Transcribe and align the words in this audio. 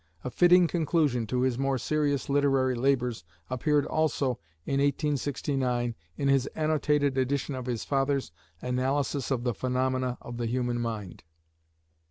A 0.23 0.31
fitting 0.31 0.65
conclusion 0.65 1.27
to 1.27 1.41
his 1.41 1.59
more 1.59 1.77
serious 1.77 2.27
literary 2.27 2.73
labors 2.73 3.23
appeared 3.51 3.85
also 3.85 4.39
in 4.65 4.79
1869 4.79 5.93
in 6.17 6.27
his 6.27 6.47
annotated 6.55 7.19
edition 7.19 7.53
of 7.53 7.67
his 7.67 7.85
father's 7.85 8.31
"Analysis 8.63 9.29
of 9.29 9.43
the 9.43 9.53
Phenomena 9.53 10.17
of 10.19 10.37
the 10.37 10.47
Human 10.47 10.79
Mind." 10.81 11.21